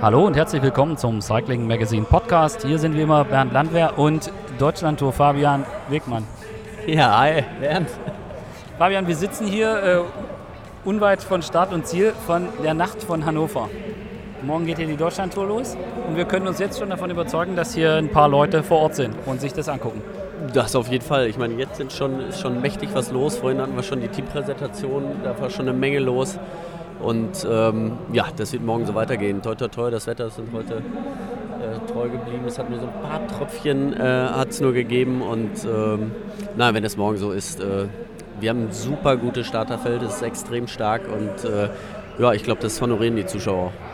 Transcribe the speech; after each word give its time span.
Hallo 0.00 0.24
und 0.24 0.36
herzlich 0.36 0.62
willkommen 0.62 0.96
zum 0.96 1.20
Cycling 1.20 1.66
Magazine 1.66 2.04
Podcast. 2.04 2.64
Hier 2.64 2.78
sind 2.78 2.94
wie 2.94 3.00
immer 3.00 3.24
Bernd 3.24 3.52
Landwehr 3.52 3.98
und 3.98 4.30
Deutschlandtour 4.56 5.12
Fabian 5.12 5.66
Wegmann. 5.88 6.22
Ja, 6.86 7.18
hi, 7.18 7.42
Bernd. 7.58 7.88
Fabian, 8.78 9.08
wir 9.08 9.16
sitzen 9.16 9.48
hier 9.48 9.82
äh, 9.82 10.88
unweit 10.88 11.20
von 11.20 11.42
Start 11.42 11.72
und 11.72 11.84
Ziel 11.84 12.12
von 12.28 12.46
der 12.62 12.74
Nacht 12.74 13.02
von 13.02 13.26
Hannover. 13.26 13.68
Morgen 14.42 14.66
geht 14.66 14.78
hier 14.78 14.86
die 14.86 14.96
Deutschlandtour 14.96 15.46
los 15.46 15.76
und 16.06 16.14
wir 16.16 16.26
können 16.26 16.46
uns 16.46 16.60
jetzt 16.60 16.78
schon 16.78 16.90
davon 16.90 17.10
überzeugen, 17.10 17.56
dass 17.56 17.74
hier 17.74 17.94
ein 17.94 18.10
paar 18.10 18.28
Leute 18.28 18.62
vor 18.62 18.78
Ort 18.78 18.94
sind 18.94 19.16
und 19.26 19.40
sich 19.40 19.52
das 19.52 19.68
angucken. 19.68 20.00
Das 20.54 20.76
auf 20.76 20.86
jeden 20.86 21.04
Fall. 21.04 21.26
Ich 21.26 21.38
meine, 21.38 21.54
jetzt 21.54 21.76
sind 21.76 21.92
schon, 21.92 22.20
ist 22.20 22.40
schon 22.40 22.60
mächtig 22.60 22.90
was 22.92 23.10
los. 23.10 23.38
Vorhin 23.38 23.60
hatten 23.60 23.74
wir 23.74 23.82
schon 23.82 24.00
die 24.00 24.06
Teampräsentation, 24.06 25.22
da 25.24 25.36
war 25.40 25.50
schon 25.50 25.68
eine 25.68 25.76
Menge 25.76 25.98
los. 25.98 26.38
Und 27.00 27.46
ähm, 27.48 27.92
ja, 28.12 28.26
das 28.36 28.52
wird 28.52 28.64
morgen 28.64 28.86
so 28.86 28.94
weitergehen. 28.94 29.42
Toi, 29.42 29.54
toi, 29.54 29.68
toi, 29.68 29.90
das 29.90 30.06
Wetter 30.06 30.26
ist 30.26 30.40
heute 30.52 30.74
äh, 30.74 31.92
treu 31.92 32.08
geblieben. 32.08 32.44
Es 32.46 32.58
hat 32.58 32.68
nur 32.70 32.80
so 32.80 32.86
ein 32.86 33.02
paar 33.02 33.26
Tröpfchen 33.28 33.92
äh, 33.94 34.46
nur 34.60 34.72
gegeben. 34.72 35.22
Und 35.22 35.64
ähm, 35.64 36.10
na, 36.56 36.74
wenn 36.74 36.84
es 36.84 36.96
morgen 36.96 37.18
so 37.18 37.32
ist, 37.32 37.60
äh, 37.60 37.86
wir 38.40 38.50
haben 38.50 38.66
ein 38.68 38.72
super 38.72 39.16
gutes 39.16 39.46
Starterfeld, 39.46 40.02
es 40.02 40.16
ist 40.16 40.22
extrem 40.22 40.68
stark 40.68 41.02
und 41.08 41.50
äh, 41.50 41.68
ja, 42.18 42.32
ich 42.32 42.44
glaube, 42.44 42.60
das 42.60 42.80
honorieren 42.80 43.16
die 43.16 43.26
Zuschauer 43.26 43.66
auch. 43.66 43.87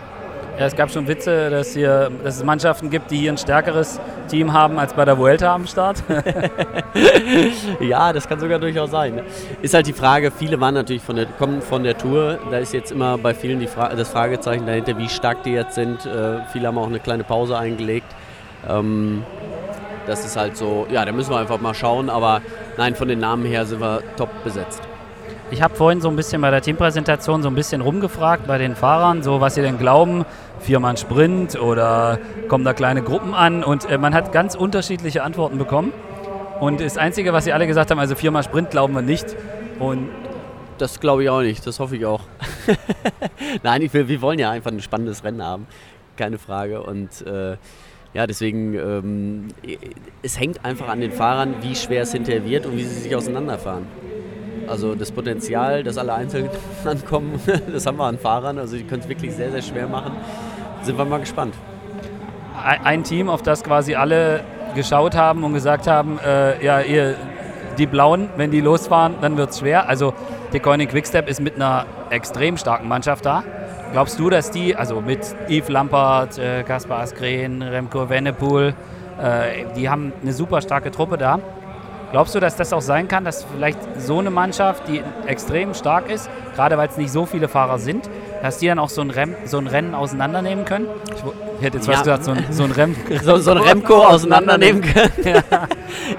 Ja, 0.56 0.66
es 0.66 0.76
gab 0.76 0.88
schon 0.88 1.08
Witze, 1.08 1.50
dass, 1.50 1.74
hier, 1.74 2.12
dass 2.22 2.36
es 2.36 2.44
Mannschaften 2.44 2.88
gibt, 2.88 3.10
die 3.10 3.16
hier 3.16 3.32
ein 3.32 3.38
stärkeres 3.38 3.98
Team 4.28 4.52
haben 4.52 4.78
als 4.78 4.92
bei 4.94 5.04
der 5.04 5.18
Vuelta 5.18 5.52
am 5.52 5.66
Start. 5.66 6.04
ja, 7.80 8.12
das 8.12 8.28
kann 8.28 8.38
sogar 8.38 8.60
durchaus 8.60 8.92
sein. 8.92 9.20
Ist 9.62 9.74
halt 9.74 9.88
die 9.88 9.92
Frage, 9.92 10.30
viele 10.30 10.60
waren 10.60 10.74
natürlich 10.74 11.02
von 11.02 11.16
der, 11.16 11.26
kommen 11.26 11.60
von 11.60 11.82
der 11.82 11.98
Tour. 11.98 12.38
Da 12.52 12.58
ist 12.58 12.72
jetzt 12.72 12.92
immer 12.92 13.18
bei 13.18 13.34
vielen 13.34 13.58
die 13.58 13.66
Fra 13.66 13.88
das 13.88 14.10
Fragezeichen 14.10 14.64
dahinter, 14.64 14.96
wie 14.96 15.08
stark 15.08 15.42
die 15.42 15.50
jetzt 15.50 15.74
sind. 15.74 16.06
Äh, 16.06 16.42
viele 16.52 16.68
haben 16.68 16.78
auch 16.78 16.86
eine 16.86 17.00
kleine 17.00 17.24
Pause 17.24 17.58
eingelegt. 17.58 18.06
Ähm, 18.68 19.24
das 20.06 20.24
ist 20.24 20.36
halt 20.36 20.56
so, 20.56 20.86
ja, 20.88 21.04
da 21.04 21.10
müssen 21.10 21.30
wir 21.30 21.38
einfach 21.38 21.60
mal 21.60 21.74
schauen. 21.74 22.08
Aber 22.08 22.42
nein, 22.78 22.94
von 22.94 23.08
den 23.08 23.18
Namen 23.18 23.44
her 23.44 23.66
sind 23.66 23.80
wir 23.80 24.02
top 24.16 24.30
besetzt. 24.44 24.82
Ich 25.50 25.62
habe 25.62 25.74
vorhin 25.74 26.00
so 26.00 26.08
ein 26.08 26.16
bisschen 26.16 26.40
bei 26.40 26.50
der 26.50 26.62
Teampräsentation 26.62 27.42
so 27.42 27.48
ein 27.48 27.54
bisschen 27.54 27.80
rumgefragt 27.80 28.46
bei 28.46 28.58
den 28.58 28.74
Fahrern, 28.74 29.22
so 29.22 29.40
was 29.40 29.54
sie 29.54 29.62
denn 29.62 29.78
glauben, 29.78 30.24
viermann 30.64 30.96
Sprint 30.96 31.60
oder 31.60 32.18
kommen 32.48 32.64
da 32.64 32.72
kleine 32.72 33.02
Gruppen 33.02 33.34
an 33.34 33.62
und 33.62 33.88
äh, 33.88 33.98
man 33.98 34.14
hat 34.14 34.32
ganz 34.32 34.54
unterschiedliche 34.54 35.22
Antworten 35.22 35.58
bekommen. 35.58 35.92
Und 36.60 36.80
das 36.80 36.96
Einzige, 36.96 37.32
was 37.32 37.44
sie 37.44 37.52
alle 37.52 37.66
gesagt 37.66 37.90
haben, 37.90 37.98
also 37.98 38.14
viermann 38.14 38.42
Sprint 38.42 38.70
glauben 38.70 38.94
wir 38.94 39.02
nicht. 39.02 39.36
Und 39.78 40.08
das 40.78 41.00
glaube 41.00 41.22
ich 41.22 41.30
auch 41.30 41.42
nicht, 41.42 41.66
das 41.66 41.78
hoffe 41.80 41.96
ich 41.96 42.06
auch. 42.06 42.22
Nein, 43.62 43.82
ich 43.82 43.92
will, 43.92 44.08
wir 44.08 44.22
wollen 44.22 44.38
ja 44.38 44.50
einfach 44.50 44.70
ein 44.70 44.80
spannendes 44.80 45.22
Rennen 45.22 45.42
haben, 45.42 45.66
keine 46.16 46.38
Frage. 46.38 46.82
Und 46.82 47.26
äh, 47.26 47.56
ja, 48.14 48.26
deswegen, 48.26 48.74
ähm, 48.74 49.48
es 50.22 50.38
hängt 50.38 50.64
einfach 50.64 50.88
an 50.88 51.00
den 51.00 51.12
Fahrern, 51.12 51.56
wie 51.60 51.74
schwer 51.74 52.02
es 52.02 52.12
hinterher 52.12 52.44
wird 52.44 52.66
und 52.66 52.76
wie 52.76 52.84
sie 52.84 53.00
sich 53.00 53.14
auseinanderfahren. 53.14 53.86
Also 54.66 54.94
das 54.94 55.12
Potenzial, 55.12 55.82
dass 55.82 55.98
alle 55.98 56.14
einzeln 56.14 56.48
ankommen, 56.84 57.40
das 57.72 57.86
haben 57.86 57.98
wir 57.98 58.04
an 58.04 58.18
Fahrern. 58.18 58.58
Also 58.58 58.76
die 58.76 58.84
können 58.84 59.02
es 59.02 59.08
wirklich 59.08 59.32
sehr, 59.32 59.50
sehr 59.50 59.62
schwer 59.62 59.88
machen. 59.88 60.12
Sind 60.84 60.98
wir 60.98 61.06
mal 61.06 61.20
gespannt. 61.20 61.54
Ein 62.62 63.04
Team, 63.04 63.30
auf 63.30 63.40
das 63.40 63.64
quasi 63.64 63.94
alle 63.94 64.40
geschaut 64.74 65.16
haben 65.16 65.42
und 65.42 65.54
gesagt 65.54 65.86
haben, 65.86 66.18
äh, 66.18 66.62
ja, 66.62 66.80
ihr, 66.80 67.16
die 67.78 67.86
Blauen, 67.86 68.28
wenn 68.36 68.50
die 68.50 68.60
losfahren, 68.60 69.14
dann 69.22 69.38
wird 69.38 69.50
es 69.50 69.60
schwer. 69.60 69.88
Also 69.88 70.12
der 70.52 70.60
Koenig 70.60 70.90
Quickstep 70.90 71.26
ist 71.26 71.40
mit 71.40 71.56
einer 71.56 71.86
extrem 72.10 72.58
starken 72.58 72.86
Mannschaft 72.86 73.24
da. 73.24 73.44
Glaubst 73.92 74.18
du, 74.18 74.28
dass 74.28 74.50
die, 74.50 74.76
also 74.76 75.00
mit 75.00 75.20
Yves 75.48 75.70
Lampert, 75.70 76.38
äh, 76.38 76.62
Kaspar 76.64 77.00
Askren, 77.00 77.62
Remco 77.62 78.10
Wennepool, 78.10 78.74
äh, 79.22 79.64
die 79.76 79.88
haben 79.88 80.12
eine 80.20 80.34
super 80.34 80.60
starke 80.60 80.90
Truppe 80.90 81.16
da. 81.16 81.38
Glaubst 82.10 82.34
du, 82.34 82.40
dass 82.40 82.56
das 82.56 82.72
auch 82.74 82.82
sein 82.82 83.08
kann, 83.08 83.24
dass 83.24 83.44
vielleicht 83.44 83.78
so 83.98 84.18
eine 84.18 84.30
Mannschaft, 84.30 84.86
die 84.86 85.02
extrem 85.26 85.72
stark 85.72 86.10
ist, 86.10 86.28
gerade 86.54 86.76
weil 86.76 86.88
es 86.88 86.96
nicht 86.98 87.10
so 87.10 87.24
viele 87.26 87.48
Fahrer 87.48 87.78
sind, 87.78 88.08
dass 88.44 88.58
die 88.58 88.66
dann 88.66 88.78
auch 88.78 88.90
so 88.90 89.00
ein, 89.00 89.08
Rem, 89.08 89.34
so 89.46 89.56
ein 89.56 89.66
Rennen 89.66 89.94
auseinandernehmen 89.94 90.66
können? 90.66 90.86
Ich, 91.06 91.22
ich 91.56 91.64
hätte 91.64 91.78
jetzt 91.78 91.86
ja. 91.86 91.94
was 91.94 92.00
gesagt, 92.00 92.24
so 92.24 92.32
ein, 92.32 92.44
so 92.50 92.64
ein, 92.64 92.72
Rem 92.72 92.94
so, 93.22 93.38
so 93.38 93.52
ein 93.52 93.56
Remco 93.56 94.04
auseinandernehmen 94.04 94.82
können. 94.82 95.12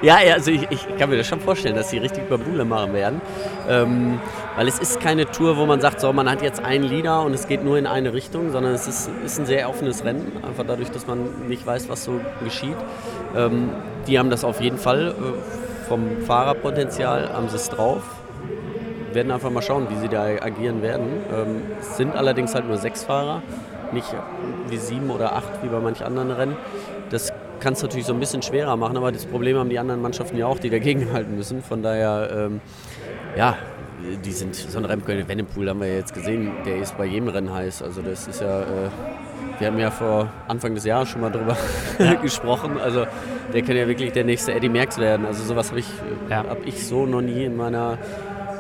ja. 0.02 0.18
ja, 0.24 0.34
also 0.34 0.50
ich, 0.50 0.66
ich, 0.72 0.98
kann 0.98 1.12
mir 1.12 1.18
das 1.18 1.28
schon 1.28 1.40
vorstellen, 1.40 1.76
dass 1.76 1.92
sie 1.92 2.00
richtig 2.00 2.28
Babule 2.28 2.66
machen 2.66 2.94
werden. 2.94 3.22
Ähm, 3.70 4.20
weil 4.56 4.68
es 4.68 4.80
ist 4.80 5.00
keine 5.00 5.30
Tour, 5.30 5.56
wo 5.58 5.68
man 5.68 5.82
sagt, 5.82 6.00
so, 6.02 6.12
man 6.14 6.28
hat 6.28 6.42
jetzt 6.42 6.66
einen 6.66 6.86
Leader 6.86 7.22
und 7.22 7.36
es 7.36 7.48
geht 7.48 7.64
nur 7.64 7.78
in 7.78 7.86
eine 7.86 8.12
Richtung, 8.12 8.50
sondern 8.52 8.74
es 8.74 8.88
ist, 8.88 9.08
ist 9.24 9.38
ein 9.38 9.46
sehr 9.46 9.70
offenes 9.70 10.04
Rennen, 10.04 10.32
einfach 10.42 10.64
dadurch, 10.68 10.90
dass 10.90 11.06
man 11.06 11.48
nicht 11.48 11.64
weiß, 11.64 11.90
was 11.90 12.06
so 12.06 12.20
geschieht. 12.44 12.78
Ähm, 13.38 13.70
die 14.08 14.18
haben 14.18 14.32
das 14.32 14.44
auf 14.44 14.62
jeden 14.62 14.80
Fall. 14.80 15.10
Äh, 15.10 15.88
vom 15.88 16.22
Fahrerpotenzial 16.26 17.32
haben 17.32 17.50
sie 17.50 17.58
es 17.58 17.70
drauf. 17.70 18.02
Werden 19.16 19.32
einfach 19.32 19.50
mal 19.50 19.62
schauen, 19.62 19.88
wie 19.90 19.96
sie 19.96 20.10
da 20.10 20.26
agieren 20.26 20.82
werden. 20.82 21.08
Ähm, 21.34 21.62
es 21.80 21.96
sind 21.96 22.16
allerdings 22.16 22.54
halt 22.54 22.68
nur 22.68 22.78
sechs 22.78 23.06
Fahrer, 23.06 23.42
nicht 23.94 24.14
wie 24.70 24.78
sieben 24.78 25.10
oder 25.10 25.36
acht 25.36 25.64
wie 25.64 25.68
bei 25.70 25.80
manch 25.80 26.04
anderen 26.04 26.32
Rennen. 26.32 26.58
Das 27.10 27.32
kann 27.62 27.74
es 27.74 27.82
natürlich 27.82 28.06
so 28.06 28.14
ein 28.14 28.20
bisschen 28.20 28.42
schwerer 28.42 28.76
machen, 28.76 28.98
aber 28.98 29.12
das 29.12 29.26
Problem 29.26 29.58
haben 29.58 29.70
die 29.70 29.80
anderen 29.80 30.02
Mannschaften 30.02 30.38
ja 30.38 30.48
auch, 30.48 30.60
die 30.60 30.70
dagegen 30.70 31.12
halten 31.14 31.36
müssen. 31.36 31.62
Von 31.64 31.82
daher, 31.82 32.30
ähm, 32.32 32.62
ja, 33.38 33.58
die 34.24 34.32
sind 34.32 34.54
so 34.54 34.78
ein 34.78 34.86
Remco 34.86 35.08
Wennepool 35.08 35.70
haben 35.70 35.80
wir 35.80 35.88
ja 35.88 35.96
jetzt 35.96 36.14
gesehen, 36.14 36.52
der 36.66 36.78
ist 36.78 36.98
bei 36.98 37.06
jedem 37.06 37.30
Rennen 37.30 37.54
heiß. 37.54 37.84
Also 37.84 38.02
das 38.02 38.28
ist 38.28 38.42
ja, 38.42 38.62
äh, 38.62 38.66
wir 39.60 39.68
haben 39.68 39.80
ja 39.80 39.92
vor 39.92 40.30
Anfang 40.50 40.76
des 40.76 40.84
Jahres 40.84 41.08
schon 41.08 41.22
mal 41.22 41.32
drüber 41.32 41.56
gesprochen. 42.22 42.78
Also 42.78 43.06
der 43.54 43.62
kann 43.62 43.78
ja 43.78 43.88
wirklich 43.88 44.12
der 44.12 44.26
nächste 44.26 44.54
Eddie 44.54 44.70
Merckx 44.70 44.98
werden. 44.98 45.26
Also 45.26 45.44
sowas 45.44 45.70
habe 45.70 45.80
ich, 45.80 45.88
ja. 46.30 46.44
hab 46.48 46.66
ich 46.66 46.86
so 46.86 47.06
noch 47.06 47.22
nie 47.22 47.46
in 47.46 47.56
meiner 47.56 47.98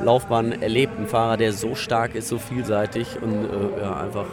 Laufbahn 0.03 0.61
erlebt. 0.61 0.93
Ein 0.99 1.07
Fahrer, 1.07 1.37
der 1.37 1.51
so 1.51 1.75
stark 1.75 2.15
ist, 2.15 2.27
so 2.27 2.37
vielseitig 2.37 3.21
und 3.21 3.45
äh, 3.45 3.81
ja, 3.81 3.97
einfach 3.97 4.25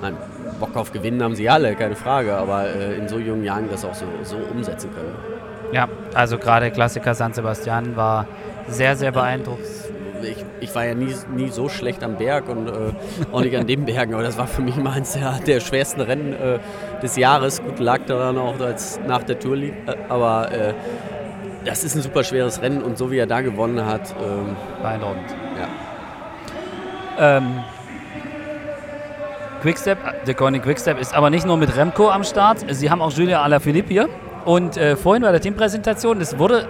nein, 0.00 0.16
Bock 0.60 0.76
auf 0.76 0.92
Gewinnen 0.92 1.22
haben 1.22 1.34
sie 1.34 1.48
alle, 1.48 1.74
keine 1.74 1.96
Frage, 1.96 2.36
aber 2.36 2.68
äh, 2.68 2.96
in 2.96 3.08
so 3.08 3.18
jungen 3.18 3.44
Jahren 3.44 3.68
das 3.70 3.84
auch 3.84 3.94
so, 3.94 4.06
so 4.22 4.36
umsetzen 4.36 4.90
können. 4.94 5.14
Ja, 5.72 5.88
also 6.14 6.38
gerade 6.38 6.70
Klassiker 6.70 7.14
San 7.14 7.32
Sebastian 7.32 7.96
war 7.96 8.26
sehr, 8.68 8.96
sehr 8.96 9.12
beeindruckend 9.12 9.66
ich, 10.24 10.44
ich 10.60 10.74
war 10.74 10.84
ja 10.84 10.94
nie, 10.94 11.14
nie 11.34 11.48
so 11.48 11.68
schlecht 11.68 12.02
am 12.02 12.16
Berg 12.16 12.48
und 12.48 12.68
äh, 12.68 12.72
auch 13.32 13.40
nicht 13.40 13.56
an 13.56 13.66
den 13.66 13.84
Bergen, 13.84 14.14
aber 14.14 14.22
das 14.22 14.38
war 14.38 14.46
für 14.46 14.62
mich 14.62 14.76
immer 14.76 14.92
eines 14.92 15.12
der, 15.12 15.38
der 15.46 15.60
schwersten 15.60 16.00
Rennen 16.00 16.32
äh, 16.32 16.58
des 17.02 17.16
Jahres. 17.16 17.62
Gut, 17.62 17.78
lag 17.78 18.00
daran 18.06 18.38
auch 18.38 18.58
als 18.60 18.98
nach 19.06 19.22
der 19.22 19.38
Tour 19.38 19.56
liegt, 19.56 19.88
äh, 19.88 19.96
aber 20.08 20.50
äh, 20.52 20.74
das 21.64 21.84
ist 21.84 21.94
ein 21.94 22.02
super 22.02 22.24
schweres 22.24 22.62
Rennen 22.62 22.82
und 22.82 22.98
so 22.98 23.10
wie 23.10 23.18
er 23.18 23.26
da 23.26 23.40
gewonnen 23.40 23.84
hat. 23.84 24.14
Ähm, 24.22 24.56
Beeindruckend. 24.82 25.34
Ja. 27.18 27.38
Ähm, 27.38 27.64
Quickstep, 29.62 30.24
der 30.24 30.34
Koenig 30.34 30.62
Quickstep 30.62 31.00
ist 31.00 31.14
aber 31.14 31.30
nicht 31.30 31.44
nur 31.44 31.56
mit 31.56 31.76
Remco 31.76 32.10
am 32.10 32.22
Start, 32.22 32.64
sie 32.68 32.90
haben 32.90 33.02
auch 33.02 33.10
Julia 33.10 33.42
Alaphilippe 33.42 33.88
hier. 33.88 34.08
Und 34.44 34.76
äh, 34.76 34.96
vorhin 34.96 35.22
bei 35.22 35.32
der 35.32 35.40
Teampräsentation, 35.40 36.20
das 36.20 36.38
wurde 36.38 36.68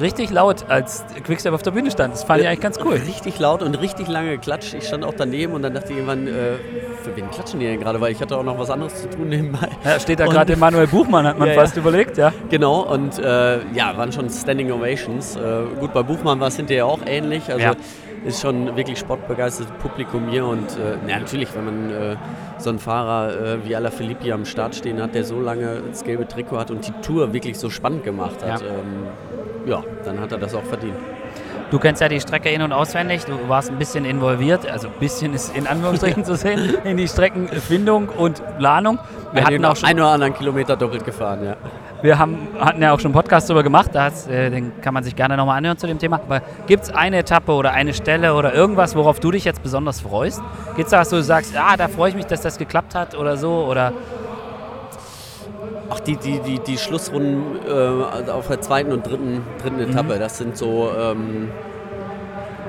richtig 0.00 0.30
laut, 0.30 0.64
als 0.68 1.04
Quickstep 1.24 1.52
auf 1.52 1.62
der 1.62 1.70
Bühne 1.70 1.90
stand. 1.90 2.14
Das 2.14 2.24
fand 2.24 2.40
ich 2.40 2.48
eigentlich 2.48 2.60
ganz 2.60 2.78
cool. 2.84 2.94
Richtig 2.94 3.38
laut 3.38 3.62
und 3.62 3.74
richtig 3.80 4.08
lange 4.08 4.32
geklatscht. 4.32 4.74
Ich 4.74 4.86
stand 4.86 5.04
auch 5.04 5.14
daneben 5.16 5.52
und 5.52 5.62
dann 5.62 5.74
dachte 5.74 5.92
ich 5.92 5.98
irgendwann, 5.98 6.26
äh, 6.26 6.54
für 7.02 7.14
wen 7.16 7.30
klatschen 7.30 7.60
die 7.60 7.66
denn 7.66 7.80
gerade? 7.80 8.00
Weil 8.00 8.12
ich 8.12 8.20
hatte 8.20 8.36
auch 8.36 8.42
noch 8.42 8.58
was 8.58 8.70
anderes 8.70 9.02
zu 9.02 9.10
tun 9.10 9.28
nebenbei. 9.28 9.68
Ja, 9.84 9.98
steht 9.98 10.20
da 10.20 10.26
gerade 10.26 10.52
Emanuel 10.52 10.86
Buchmann, 10.86 11.26
hat 11.26 11.38
man 11.38 11.48
ja, 11.48 11.54
fast 11.54 11.76
ja. 11.76 11.82
überlegt, 11.82 12.16
ja. 12.18 12.32
Genau, 12.48 12.82
und 12.82 13.18
äh, 13.18 13.58
ja, 13.72 13.96
waren 13.96 14.12
schon 14.12 14.28
Standing 14.30 14.70
Ovations. 14.72 15.36
Äh, 15.36 15.40
gut, 15.78 15.92
bei 15.92 16.02
Buchmann 16.02 16.40
war 16.40 16.48
es 16.48 16.56
hinterher 16.56 16.86
auch 16.86 17.00
ähnlich. 17.06 17.50
Also 17.50 17.60
ja. 17.60 17.72
ist 18.24 18.40
schon 18.40 18.76
wirklich 18.76 18.98
sportbegeistertes 18.98 19.72
Publikum 19.78 20.28
hier 20.28 20.46
und 20.46 20.66
äh, 20.76 21.10
ja, 21.10 21.18
natürlich, 21.18 21.54
wenn 21.54 21.64
man 21.64 21.90
äh, 21.90 22.16
so 22.58 22.70
einen 22.70 22.78
Fahrer 22.78 23.54
äh, 23.54 23.64
wie 23.64 23.74
Alaphilippi 23.74 24.32
am 24.32 24.44
Start 24.44 24.74
stehen 24.74 25.00
hat, 25.00 25.14
der 25.14 25.24
so 25.24 25.40
lange 25.40 25.82
das 25.88 26.04
gelbe 26.04 26.26
Trikot 26.28 26.58
hat 26.58 26.70
und 26.70 26.86
die 26.86 26.92
Tour 27.02 27.32
wirklich 27.32 27.58
so 27.58 27.70
spannend 27.70 28.04
gemacht 28.04 28.44
hat. 28.44 28.62
Ähm, 28.62 29.06
ja, 29.66 29.82
dann 30.04 30.20
hat 30.20 30.32
er 30.32 30.38
das 30.38 30.54
auch 30.54 30.64
verdient. 30.64 30.96
Du 31.70 31.78
kennst 31.78 32.00
ja 32.02 32.08
die 32.08 32.20
Strecke 32.20 32.50
in- 32.50 32.62
und 32.62 32.72
auswendig, 32.72 33.24
du 33.24 33.48
warst 33.48 33.70
ein 33.70 33.78
bisschen 33.78 34.04
involviert, 34.04 34.68
also 34.68 34.88
ein 34.88 34.94
bisschen 34.98 35.34
ist 35.34 35.56
in 35.56 35.68
Anführungsstrichen 35.68 36.24
zu 36.24 36.34
sehen, 36.34 36.76
in 36.82 36.96
die 36.96 37.06
Streckenfindung 37.06 38.08
und 38.08 38.42
Planung. 38.58 38.98
Wir 39.32 39.44
hatten 39.44 39.64
auch 39.64 39.76
schon 39.76 39.88
einen 39.88 40.00
oder 40.00 40.10
anderen 40.10 40.34
Kilometer 40.34 40.76
doppelt 40.76 41.04
gefahren, 41.04 41.44
ja. 41.44 41.56
Wir 42.02 42.18
haben, 42.18 42.48
hatten 42.58 42.82
ja 42.82 42.92
auch 42.92 42.98
schon 42.98 43.08
einen 43.08 43.14
Podcast 43.14 43.48
darüber 43.48 43.62
gemacht, 43.62 43.90
das, 43.92 44.26
äh, 44.26 44.50
den 44.50 44.80
kann 44.80 44.94
man 44.94 45.04
sich 45.04 45.14
gerne 45.14 45.36
nochmal 45.36 45.58
anhören 45.58 45.76
zu 45.76 45.86
dem 45.86 45.98
Thema. 45.98 46.16
Aber 46.16 46.40
gibt 46.66 46.84
es 46.84 46.90
eine 46.90 47.18
Etappe 47.18 47.52
oder 47.52 47.72
eine 47.72 47.92
Stelle 47.92 48.34
oder 48.34 48.54
irgendwas, 48.54 48.96
worauf 48.96 49.20
du 49.20 49.30
dich 49.30 49.44
jetzt 49.44 49.62
besonders 49.62 50.00
freust? 50.00 50.42
Gibt 50.76 50.86
es 50.86 50.90
da 50.90 51.00
was, 51.00 51.12
wo 51.12 51.16
du 51.16 51.22
sagst, 51.22 51.54
ja, 51.54 51.76
da 51.76 51.88
freue 51.88 52.08
ich 52.08 52.16
mich, 52.16 52.26
dass 52.26 52.40
das 52.40 52.58
geklappt 52.58 52.94
hat 52.94 53.14
oder 53.14 53.36
so? 53.36 53.66
Oder 53.66 53.92
Ach, 55.90 56.00
die, 56.00 56.16
die, 56.16 56.38
die, 56.40 56.60
die 56.60 56.78
Schlussrunden 56.78 57.58
äh, 57.66 58.30
auf 58.30 58.46
der 58.46 58.60
zweiten 58.60 58.92
und 58.92 59.06
dritten, 59.06 59.42
dritten 59.60 59.76
mhm. 59.76 59.90
Etappe, 59.90 60.18
das 60.18 60.38
sind 60.38 60.56
so, 60.56 60.90
ähm, 60.96 61.50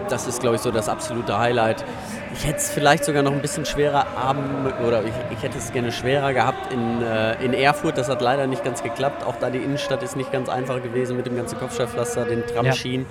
das 0.10 0.28
ist, 0.28 0.42
glaube 0.42 0.56
ich, 0.56 0.62
so 0.62 0.72
das 0.72 0.90
absolute 0.90 1.38
Highlight. 1.38 1.86
Ich 2.34 2.48
hätte 2.48 2.58
es 2.58 2.72
vielleicht 2.72 3.04
sogar 3.06 3.24
noch 3.24 3.34
ein 3.34 3.42
bisschen 3.42 3.66
schwerer 3.66 4.06
haben, 4.16 4.66
oder 4.88 5.04
ich, 5.04 5.14
ich 5.32 5.44
hätte 5.44 5.58
es 5.58 5.72
gerne 5.72 5.92
schwerer 5.92 6.34
gehabt 6.34 6.72
in, 6.74 7.02
äh, 7.02 7.44
in 7.44 7.54
Erfurt. 7.54 7.98
Das 7.98 8.10
hat 8.10 8.22
leider 8.22 8.48
nicht 8.48 8.64
ganz 8.64 8.82
geklappt. 8.82 9.24
Auch 9.24 9.36
da 9.36 9.50
die 9.50 9.60
Innenstadt 9.60 10.02
ist 10.02 10.16
nicht 10.16 10.32
ganz 10.32 10.50
einfach 10.50 10.82
gewesen 10.82 11.18
mit 11.18 11.26
dem 11.26 11.36
ganzen 11.36 11.60
Kopfsteinpflaster, 11.60 12.26
den 12.26 12.46
Tramschienen. 12.48 13.06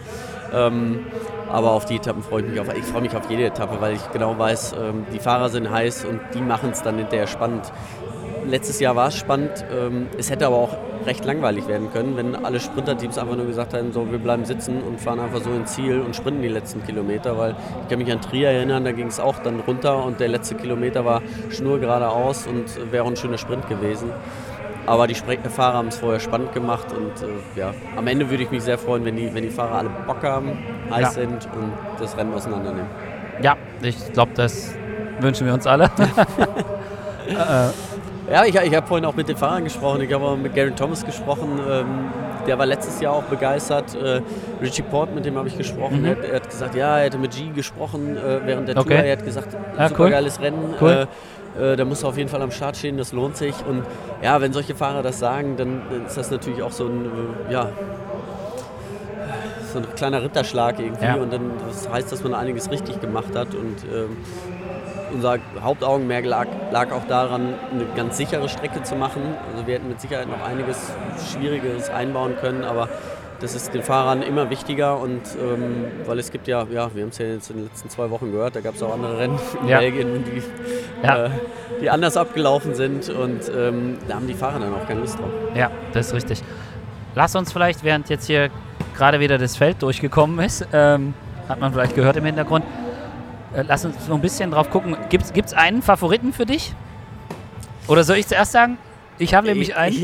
Ja. 0.52 0.66
Ähm, 0.66 1.06
aber 1.50 1.72
auf 1.72 1.84
die 1.84 1.96
Etappen 1.96 2.22
freue 2.22 2.42
ich 2.42 2.48
mich 2.48 2.60
auf. 2.60 2.74
Ich 2.74 2.84
freue 2.84 3.02
mich 3.02 3.14
auf 3.14 3.28
jede 3.28 3.44
Etappe, 3.44 3.80
weil 3.80 3.94
ich 3.94 4.10
genau 4.12 4.38
weiß, 4.38 4.72
ähm, 4.72 5.06
die 5.12 5.18
Fahrer 5.18 5.48
sind 5.48 5.70
heiß 5.70 6.04
und 6.06 6.20
die 6.34 6.40
machen 6.40 6.70
es 6.70 6.82
dann 6.82 6.96
hinterher 6.96 7.26
spannend. 7.26 7.70
Letztes 8.46 8.80
Jahr 8.80 8.96
war 8.96 9.08
es 9.08 9.16
spannend. 9.16 9.64
Ähm, 9.72 10.08
es 10.18 10.30
hätte 10.30 10.46
aber 10.46 10.56
auch 10.56 10.76
recht 11.06 11.24
langweilig 11.24 11.66
werden 11.66 11.90
können, 11.92 12.16
wenn 12.16 12.34
alle 12.44 12.60
Sprinterteams 12.60 13.18
einfach 13.18 13.36
nur 13.36 13.46
gesagt 13.46 13.72
hätten, 13.72 13.92
so 13.92 14.10
wir 14.10 14.18
bleiben 14.18 14.44
sitzen 14.44 14.82
und 14.82 15.00
fahren 15.00 15.20
einfach 15.20 15.40
so 15.40 15.50
ins 15.50 15.74
Ziel 15.74 16.00
und 16.00 16.14
sprinten 16.14 16.42
die 16.42 16.48
letzten 16.48 16.84
Kilometer, 16.84 17.38
weil 17.38 17.56
ich 17.82 17.88
kann 17.88 17.98
mich 17.98 18.12
an 18.12 18.20
Trier 18.20 18.50
erinnern, 18.50 18.84
da 18.84 18.92
ging 18.92 19.06
es 19.06 19.20
auch 19.20 19.38
dann 19.38 19.60
runter 19.60 20.04
und 20.04 20.20
der 20.20 20.28
letzte 20.28 20.54
Kilometer 20.54 21.04
war 21.04 21.22
schnur 21.50 21.78
geradeaus 21.78 22.46
und 22.46 22.92
wäre 22.92 23.04
auch 23.04 23.08
ein 23.08 23.16
schöner 23.16 23.38
Sprint 23.38 23.68
gewesen. 23.68 24.10
Aber 24.86 25.06
die 25.06 25.14
Fahrer 25.14 25.74
haben 25.74 25.88
es 25.88 25.98
vorher 25.98 26.20
spannend 26.20 26.52
gemacht 26.52 26.86
und 26.92 27.22
äh, 27.22 27.58
ja, 27.58 27.74
am 27.96 28.06
Ende 28.06 28.28
würde 28.30 28.42
ich 28.42 28.50
mich 28.50 28.62
sehr 28.62 28.78
freuen, 28.78 29.04
wenn 29.04 29.16
die, 29.16 29.32
wenn 29.34 29.42
die 29.42 29.50
Fahrer 29.50 29.76
alle 29.76 29.90
Bock 30.06 30.22
haben, 30.22 30.58
heiß 30.90 31.00
ja. 31.00 31.10
sind 31.10 31.48
und 31.54 31.72
das 31.98 32.16
Rennen 32.16 32.34
auseinandernehmen. 32.34 32.88
Ja, 33.42 33.56
ich 33.82 34.12
glaube, 34.12 34.32
das 34.34 34.74
wünschen 35.20 35.46
wir 35.46 35.54
uns 35.54 35.66
alle. 35.66 35.84
äh, 37.28 37.68
ja, 38.30 38.44
ich, 38.44 38.54
ich 38.54 38.74
habe 38.74 38.86
vorhin 38.86 39.04
auch 39.04 39.14
mit 39.14 39.28
den 39.28 39.36
Fahrern 39.36 39.64
gesprochen. 39.64 40.02
Ich 40.02 40.12
habe 40.12 40.24
auch 40.24 40.36
mit 40.36 40.54
Gary 40.54 40.70
Thomas 40.72 41.04
gesprochen. 41.04 41.60
Ähm, 41.68 41.86
der 42.46 42.58
war 42.58 42.66
letztes 42.66 43.00
Jahr 43.00 43.14
auch 43.14 43.24
begeistert. 43.24 43.94
Äh, 43.94 44.22
Richie 44.62 44.82
Port, 44.82 45.14
mit 45.14 45.24
dem 45.24 45.36
habe 45.36 45.48
ich 45.48 45.58
gesprochen. 45.58 46.00
Mhm. 46.00 46.06
Er, 46.06 46.24
er, 46.24 46.36
hat 46.36 46.48
gesagt, 46.48 46.74
ja, 46.74 46.98
er 46.98 47.04
hätte 47.04 47.18
mit 47.18 47.32
G 47.32 47.50
gesprochen 47.50 48.16
äh, 48.16 48.40
während 48.44 48.68
der 48.68 48.76
okay. 48.76 48.96
Tour. 48.96 49.04
Er 49.04 49.12
hat 49.12 49.24
gesagt, 49.24 49.48
ja, 49.76 49.88
super 49.88 50.04
cool. 50.04 50.10
geiles 50.10 50.40
Rennen. 50.40 50.74
Cool. 50.80 51.08
Äh, 51.58 51.72
äh, 51.72 51.76
da 51.76 51.84
muss 51.84 52.02
er 52.02 52.10
auf 52.10 52.16
jeden 52.16 52.28
Fall 52.28 52.42
am 52.42 52.50
Start 52.50 52.76
stehen, 52.76 52.96
das 52.96 53.12
lohnt 53.12 53.36
sich. 53.36 53.54
Und 53.68 53.82
ja, 54.22 54.40
wenn 54.40 54.52
solche 54.52 54.74
Fahrer 54.74 55.02
das 55.02 55.18
sagen, 55.18 55.56
dann 55.56 55.82
ist 56.06 56.16
das 56.16 56.30
natürlich 56.30 56.62
auch 56.62 56.72
so 56.72 56.86
ein, 56.86 57.06
äh, 57.48 57.52
ja, 57.52 57.68
so 59.72 59.78
ein 59.78 59.86
kleiner 59.94 60.22
Ritterschlag 60.22 60.78
irgendwie. 60.78 61.04
Ja. 61.04 61.14
Und 61.14 61.32
dann 61.32 61.50
das 61.66 61.88
heißt, 61.88 62.12
dass 62.12 62.22
man 62.22 62.34
einiges 62.34 62.70
richtig 62.70 63.00
gemacht 63.00 63.34
hat. 63.34 63.54
Und 63.54 63.76
ähm, 63.92 64.16
unser 65.12 65.38
Hauptaugenmerk 65.60 66.24
lag, 66.24 66.46
lag, 66.70 66.92
auch 66.92 67.04
daran, 67.06 67.54
eine 67.72 67.84
ganz 67.96 68.16
sichere 68.16 68.48
Strecke 68.48 68.82
zu 68.82 68.96
machen. 68.96 69.22
Also 69.52 69.66
wir 69.66 69.74
hätten 69.74 69.88
mit 69.88 70.00
Sicherheit 70.00 70.28
noch 70.28 70.42
einiges 70.46 70.92
Schwierigeres 71.32 71.90
einbauen 71.90 72.36
können, 72.40 72.64
aber 72.64 72.88
das 73.40 73.54
ist 73.54 73.72
den 73.72 73.82
Fahrern 73.82 74.22
immer 74.22 74.50
wichtiger 74.50 75.00
und 75.00 75.22
ähm, 75.40 75.86
weil 76.06 76.18
es 76.18 76.30
gibt 76.30 76.46
ja, 76.46 76.66
ja, 76.70 76.94
wir 76.94 77.02
haben 77.02 77.08
es 77.08 77.18
ja 77.18 77.26
jetzt 77.26 77.50
in 77.50 77.56
den 77.56 77.64
letzten 77.66 77.88
zwei 77.88 78.10
Wochen 78.10 78.30
gehört, 78.32 78.54
da 78.54 78.60
gab 78.60 78.74
es 78.74 78.82
auch 78.82 78.92
andere 78.92 79.18
Rennen 79.18 79.38
in 79.62 79.68
ja. 79.68 79.78
Belgien, 79.78 80.24
die, 80.24 80.42
ja. 81.02 81.26
äh, 81.26 81.30
die 81.80 81.88
anders 81.88 82.16
abgelaufen 82.16 82.74
sind 82.74 83.08
und 83.08 83.50
ähm, 83.56 83.96
da 84.06 84.16
haben 84.16 84.26
die 84.26 84.34
Fahrer 84.34 84.58
dann 84.58 84.74
auch 84.74 84.86
keine 84.86 85.00
Lust 85.00 85.18
drauf. 85.18 85.30
Ja, 85.54 85.70
das 85.94 86.08
ist 86.08 86.14
richtig. 86.14 86.42
Lass 87.14 87.34
uns 87.34 87.52
vielleicht, 87.52 87.82
während 87.82 88.08
jetzt 88.10 88.26
hier 88.26 88.50
gerade 88.94 89.20
wieder 89.20 89.38
das 89.38 89.56
Feld 89.56 89.82
durchgekommen 89.82 90.38
ist, 90.44 90.66
ähm, 90.72 91.14
hat 91.48 91.60
man 91.60 91.72
vielleicht 91.72 91.94
gehört 91.94 92.16
im 92.16 92.24
Hintergrund, 92.24 92.64
lass 93.54 93.84
uns 93.84 94.06
so 94.06 94.14
ein 94.14 94.20
bisschen 94.20 94.50
drauf 94.50 94.70
gucken. 94.70 94.96
Gibt 95.08 95.26
es 95.34 95.54
einen 95.54 95.82
Favoriten 95.82 96.32
für 96.32 96.46
dich? 96.46 96.74
Oder 97.88 98.04
soll 98.04 98.16
ich 98.16 98.26
zuerst 98.26 98.52
sagen? 98.52 98.78
Ich 99.18 99.34
habe 99.34 99.48
nämlich 99.48 99.76
einen. 99.76 99.94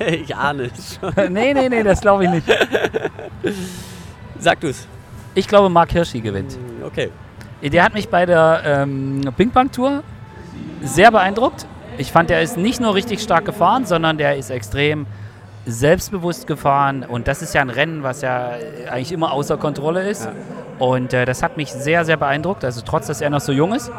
ich 0.00 0.34
ahne 0.34 0.70
es 0.74 0.98
schon. 1.00 1.32
nee, 1.32 1.54
nee, 1.54 1.68
nee, 1.68 1.82
das 1.82 2.00
glaube 2.00 2.24
ich 2.24 2.30
nicht. 2.30 2.46
Sag 4.38 4.60
du 4.60 4.68
es. 4.68 4.86
Ich 5.34 5.46
glaube, 5.46 5.68
Mark 5.68 5.92
Hirschi 5.92 6.20
gewinnt. 6.20 6.52
Hm, 6.52 6.84
okay. 6.84 7.10
Der 7.62 7.84
hat 7.84 7.94
mich 7.94 8.08
bei 8.08 8.26
der 8.26 8.62
ähm, 8.64 9.20
Ping 9.36 9.50
Pong 9.50 9.70
Tour 9.70 10.02
sehr 10.82 11.10
beeindruckt. 11.10 11.66
Ich 11.96 12.10
fand, 12.10 12.30
der 12.30 12.42
ist 12.42 12.56
nicht 12.56 12.80
nur 12.80 12.94
richtig 12.94 13.20
stark 13.20 13.44
gefahren, 13.44 13.84
sondern 13.84 14.18
der 14.18 14.36
ist 14.36 14.50
extrem 14.50 15.06
selbstbewusst 15.66 16.46
gefahren. 16.46 17.04
Und 17.04 17.28
das 17.28 17.42
ist 17.42 17.54
ja 17.54 17.60
ein 17.60 17.70
Rennen, 17.70 18.02
was 18.02 18.22
ja 18.22 18.52
eigentlich 18.90 19.12
immer 19.12 19.32
außer 19.32 19.56
Kontrolle 19.58 20.08
ist. 20.08 20.24
Ja. 20.24 20.32
Und 20.78 21.12
äh, 21.12 21.24
das 21.24 21.42
hat 21.42 21.56
mich 21.56 21.72
sehr, 21.72 22.04
sehr 22.04 22.16
beeindruckt, 22.16 22.64
also 22.64 22.82
trotz, 22.84 23.08
dass 23.08 23.20
er 23.20 23.30
noch 23.30 23.40
so 23.40 23.52
jung 23.52 23.74
ist. 23.74 23.90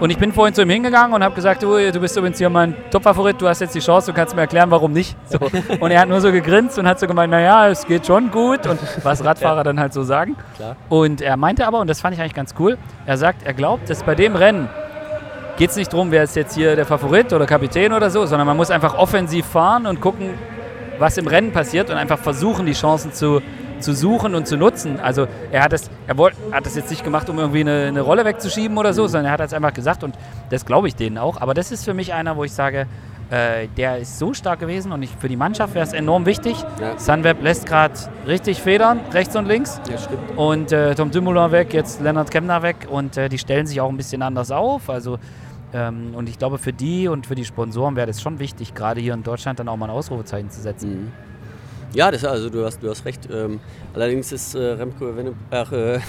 Und 0.00 0.10
ich 0.10 0.18
bin 0.18 0.32
vorhin 0.32 0.54
zu 0.54 0.62
ihm 0.62 0.70
hingegangen 0.70 1.12
und 1.12 1.24
habe 1.24 1.34
gesagt, 1.34 1.62
du, 1.64 1.90
du 1.90 2.00
bist 2.00 2.16
übrigens 2.16 2.38
hier 2.38 2.48
mein 2.48 2.76
Top-Favorit, 2.90 3.40
du 3.40 3.48
hast 3.48 3.60
jetzt 3.60 3.74
die 3.74 3.80
Chance, 3.80 4.12
du 4.12 4.16
kannst 4.16 4.36
mir 4.36 4.42
erklären, 4.42 4.70
warum 4.70 4.92
nicht. 4.92 5.16
So. 5.26 5.38
Und 5.80 5.90
er 5.90 6.00
hat 6.00 6.08
nur 6.08 6.20
so 6.20 6.30
gegrinst 6.30 6.78
und 6.78 6.86
hat 6.86 7.00
so 7.00 7.06
gemeint, 7.06 7.30
naja, 7.30 7.68
es 7.68 7.86
geht 7.86 8.06
schon 8.06 8.30
gut 8.30 8.66
und 8.66 8.78
was 9.02 9.24
Radfahrer 9.24 9.58
ja. 9.58 9.62
dann 9.64 9.80
halt 9.80 9.92
so 9.92 10.02
sagen. 10.02 10.36
Klar. 10.56 10.76
Und 10.88 11.20
er 11.20 11.36
meinte 11.36 11.66
aber, 11.66 11.80
und 11.80 11.88
das 11.88 12.00
fand 12.00 12.14
ich 12.14 12.20
eigentlich 12.20 12.34
ganz 12.34 12.54
cool, 12.58 12.78
er 13.06 13.16
sagt, 13.16 13.44
er 13.44 13.54
glaubt, 13.54 13.90
dass 13.90 14.02
bei 14.02 14.14
dem 14.14 14.36
Rennen 14.36 14.68
geht 15.56 15.70
es 15.70 15.76
nicht 15.76 15.92
darum, 15.92 16.10
wer 16.10 16.22
ist 16.22 16.36
jetzt 16.36 16.54
hier 16.54 16.76
der 16.76 16.86
Favorit 16.86 17.32
oder 17.32 17.46
Kapitän 17.46 17.92
oder 17.92 18.10
so, 18.10 18.24
sondern 18.26 18.46
man 18.46 18.56
muss 18.56 18.70
einfach 18.70 18.96
offensiv 18.96 19.46
fahren 19.46 19.86
und 19.86 20.00
gucken, 20.00 20.30
was 20.98 21.16
im 21.18 21.26
Rennen 21.26 21.52
passiert 21.52 21.90
und 21.90 21.96
einfach 21.96 22.18
versuchen, 22.18 22.66
die 22.66 22.72
Chancen 22.72 23.12
zu, 23.12 23.42
zu 23.80 23.94
suchen 23.94 24.34
und 24.34 24.46
zu 24.46 24.56
nutzen. 24.56 25.00
Also 25.00 25.26
er 25.50 25.62
hat 25.62 25.72
das, 25.72 25.90
er 26.06 26.16
wollt, 26.18 26.34
hat 26.52 26.66
das 26.66 26.76
jetzt 26.76 26.90
nicht 26.90 27.04
gemacht, 27.04 27.28
um 27.28 27.38
irgendwie 27.38 27.60
eine, 27.60 27.86
eine 27.86 28.00
Rolle 28.00 28.24
wegzuschieben 28.24 28.76
oder 28.78 28.92
so, 28.92 29.04
mhm. 29.04 29.08
sondern 29.08 29.26
er 29.26 29.32
hat 29.32 29.40
das 29.40 29.52
einfach 29.52 29.74
gesagt 29.74 30.04
und 30.04 30.16
das 30.50 30.64
glaube 30.64 30.88
ich 30.88 30.96
denen 30.96 31.18
auch. 31.18 31.40
Aber 31.40 31.54
das 31.54 31.72
ist 31.72 31.84
für 31.84 31.94
mich 31.94 32.12
einer, 32.12 32.36
wo 32.36 32.44
ich 32.44 32.52
sage, 32.52 32.86
äh, 33.30 33.68
der 33.76 33.98
ist 33.98 34.18
so 34.18 34.32
stark 34.32 34.60
gewesen 34.60 34.90
und 34.92 35.02
ich, 35.02 35.10
für 35.10 35.28
die 35.28 35.36
Mannschaft 35.36 35.74
wäre 35.74 35.84
es 35.84 35.92
enorm 35.92 36.24
wichtig. 36.24 36.56
Ja. 36.80 36.98
Sunweb 36.98 37.42
lässt 37.42 37.66
gerade 37.66 37.94
richtig 38.26 38.62
federn, 38.62 39.00
rechts 39.12 39.36
und 39.36 39.46
links. 39.46 39.80
Ja, 39.90 39.98
stimmt. 39.98 40.36
Und 40.36 40.72
äh, 40.72 40.94
Tom 40.94 41.10
Dumoulin 41.10 41.52
weg, 41.52 41.74
jetzt 41.74 42.00
Lennart 42.00 42.30
Kemner 42.30 42.62
weg 42.62 42.88
und 42.88 43.16
äh, 43.16 43.28
die 43.28 43.38
stellen 43.38 43.66
sich 43.66 43.80
auch 43.80 43.90
ein 43.90 43.96
bisschen 43.96 44.22
anders 44.22 44.50
auf. 44.50 44.88
Also 44.88 45.18
ähm, 45.74 46.14
und 46.14 46.28
ich 46.28 46.38
glaube, 46.38 46.56
für 46.58 46.72
die 46.72 47.08
und 47.08 47.26
für 47.26 47.34
die 47.34 47.44
Sponsoren 47.44 47.96
wäre 47.96 48.06
das 48.06 48.22
schon 48.22 48.38
wichtig, 48.38 48.74
gerade 48.74 49.00
hier 49.00 49.12
in 49.12 49.22
Deutschland 49.22 49.58
dann 49.58 49.68
auch 49.68 49.76
mal 49.76 49.86
ein 49.86 49.90
Ausrufezeichen 49.90 50.50
zu 50.50 50.60
setzen. 50.60 50.90
Mhm. 50.90 51.27
Ja, 51.94 52.10
das, 52.10 52.24
also 52.24 52.50
du 52.50 52.64
hast, 52.64 52.82
du 52.82 52.90
hast 52.90 53.04
recht. 53.04 53.28
Ähm, 53.32 53.60
allerdings 53.94 54.32
ist 54.32 54.54
äh, 54.54 54.58
Remco, 54.58 55.06
äh, 55.08 56.00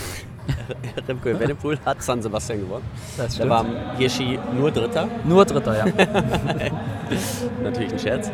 Remco 1.08 1.30
Evenepoel 1.30 1.78
hat 1.86 2.02
San 2.02 2.22
Sebastian 2.22 2.62
gewonnen. 2.62 2.86
Das 3.18 3.36
stimmt. 3.36 3.52
Da 3.52 3.64
war 3.64 3.66
Hirschi 3.98 4.40
nur 4.58 4.72
Dritter. 4.72 5.08
Nur 5.26 5.46
Dritter, 5.46 5.78
ja. 5.78 5.86
Natürlich 7.64 7.94
ein 7.94 8.00
Scherz. 8.00 8.32